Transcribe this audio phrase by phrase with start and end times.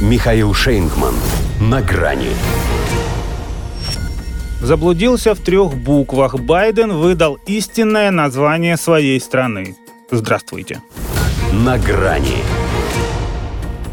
[0.00, 1.14] Михаил Шейнгман.
[1.60, 2.30] На грани.
[4.60, 6.34] Заблудился в трех буквах.
[6.34, 9.76] Байден выдал истинное название своей страны.
[10.10, 10.82] Здравствуйте.
[11.52, 12.38] На грани.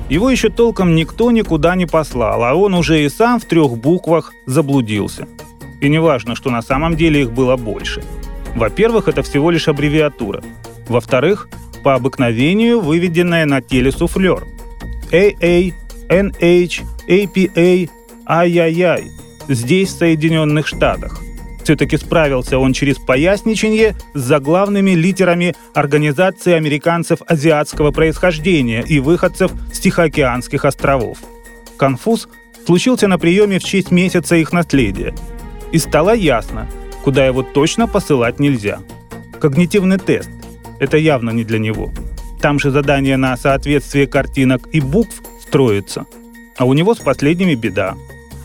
[0.09, 4.33] Его еще толком никто никуда не послал, а он уже и сам в трех буквах
[4.47, 5.27] заблудился.
[5.81, 8.01] И не важно, что на самом деле их было больше.
[8.55, 10.43] Во-первых, это всего лишь аббревиатура.
[10.89, 11.47] Во-вторых,
[11.83, 14.43] по обыкновению выведенная на теле суфлер.
[15.11, 15.73] AA,
[16.11, 17.89] NH, APA,
[18.27, 19.11] ай-яй-яй.
[19.47, 21.21] Здесь, в Соединенных Штатах.
[21.63, 29.79] Все-таки справился он через поясничение с заглавными литерами Организации американцев азиатского происхождения и выходцев с
[29.79, 31.19] Тихоокеанских островов.
[31.77, 32.27] Конфуз
[32.65, 35.13] случился на приеме в честь месяца их наследия.
[35.71, 36.67] И стало ясно,
[37.03, 38.79] куда его точно посылать нельзя.
[39.39, 40.29] Когнитивный тест–
[40.79, 41.93] это явно не для него.
[42.41, 46.05] Там же задание на соответствие картинок и букв строится.
[46.57, 47.95] А у него с последними беда.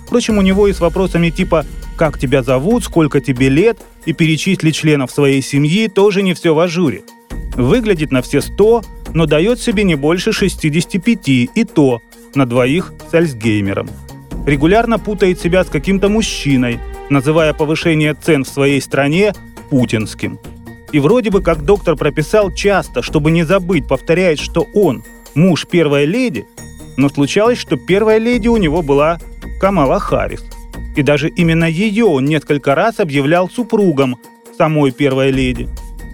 [0.06, 1.64] Впрочем, у него и с вопросами типа
[1.96, 6.58] «как тебя зовут», «сколько тебе лет» и перечислить членов своей семьи тоже не все в
[6.58, 7.02] ажуре.
[7.54, 8.82] Выглядит на все 100,
[9.14, 12.00] но дает себе не больше 65, и то
[12.34, 13.88] на двоих с Альцгеймером.
[14.44, 19.32] Регулярно путает себя с каким-то мужчиной, называя повышение цен в своей стране
[19.70, 20.40] путинским.
[20.90, 26.04] И вроде бы, как доктор прописал часто, чтобы не забыть, повторяет, что он муж первой
[26.04, 26.46] леди,
[26.96, 29.18] но случалось, что первая леди у него была
[29.60, 30.44] Камала Харрис.
[30.96, 34.16] И даже именно ее он несколько раз объявлял супругом
[34.56, 35.68] самой первой леди.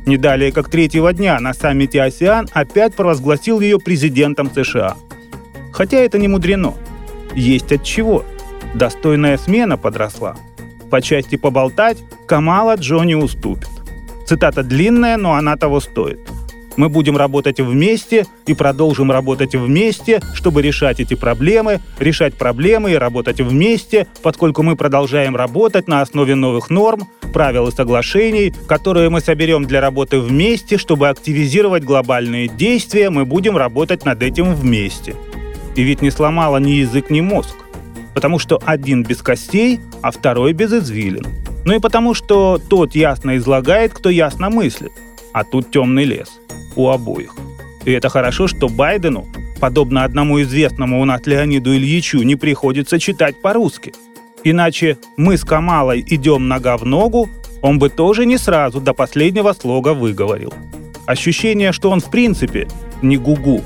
[0.06, 4.96] Не далее, как третьего дня на саммите «Осиан» опять провозгласил ее президентом США.
[5.72, 6.74] Хотя это не мудрено.
[7.34, 8.24] Есть от чего.
[8.74, 10.36] Достойная смена подросла.
[10.90, 13.70] По части поболтать Камала Джонни уступит.
[14.26, 16.20] Цитата длинная, но она того стоит.
[16.76, 22.96] Мы будем работать вместе и продолжим работать вместе, чтобы решать эти проблемы, решать проблемы и
[22.96, 29.20] работать вместе, поскольку мы продолжаем работать на основе новых норм, правил и соглашений, которые мы
[29.20, 35.14] соберем для работы вместе, чтобы активизировать глобальные действия, мы будем работать над этим вместе.
[35.76, 37.56] И ведь не сломала ни язык, ни мозг.
[38.14, 41.26] Потому что один без костей, а второй без извилин.
[41.64, 44.92] Ну и потому что тот ясно излагает, кто ясно мыслит.
[45.32, 46.41] А тут темный лес
[46.76, 47.34] у обоих.
[47.84, 49.26] И это хорошо, что Байдену,
[49.60, 53.92] подобно одному известному у нас Леониду Ильичу, не приходится читать по-русски.
[54.44, 57.28] Иначе мы с Камалой идем нога в ногу,
[57.60, 60.52] он бы тоже не сразу до последнего слога выговорил.
[61.06, 62.68] Ощущение, что он в принципе
[63.02, 63.62] не гугу.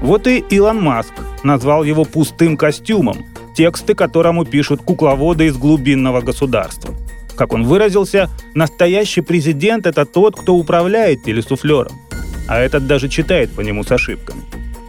[0.00, 1.12] Вот и Илон Маск
[1.42, 3.24] назвал его пустым костюмом,
[3.56, 6.94] тексты которому пишут кукловоды из глубинного государства.
[7.36, 12.05] Как он выразился, настоящий президент– это тот, кто управляет телесуфлером
[12.48, 14.42] а этот даже читает по нему с ошибками.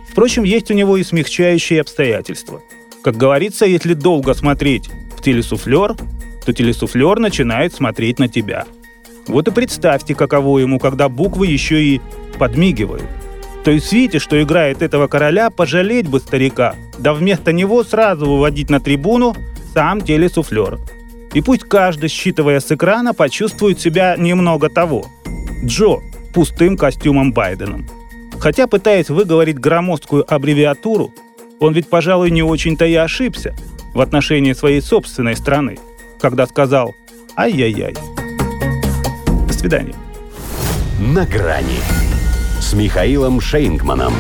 [0.10, 2.62] Впрочем, есть у него и смягчающие обстоятельства.
[3.04, 5.96] Как говорится, если долго смотреть в телесуфлер,
[6.46, 8.66] то телесуфлер начинает смотреть на тебя.
[9.28, 12.02] Вот и представьте, каково ему, когда буквы еще и
[12.40, 13.04] подмигивают.
[13.64, 18.70] То есть видите, что играет этого короля, пожалеть бы старика, да вместо него сразу выводить
[18.70, 19.36] на трибуну
[19.74, 20.80] сам телесуфлер.
[21.34, 25.08] И пусть каждый, считывая с экрана, почувствует себя немного того.
[25.66, 26.00] Джо,
[26.34, 27.88] пустым костюмом Байденом.
[28.40, 31.14] Хотя, пытаясь выговорить громоздкую аббревиатуру,
[31.60, 33.56] он ведь, пожалуй, не очень-то и ошибся
[33.94, 35.78] в отношении своей собственной страны,
[36.20, 36.96] когда сказал
[37.36, 37.96] «Ай-яй-яй».
[39.48, 39.96] До свидания.
[41.00, 41.80] «На грани»
[42.60, 44.14] с Михаилом Шейнгманом.